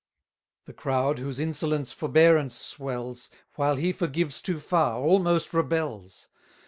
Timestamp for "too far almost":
4.41-5.53